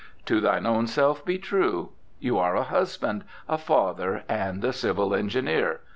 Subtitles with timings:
[0.25, 1.89] To thine own self be true.
[2.19, 5.81] You are a husband, a father, and a civil engineer.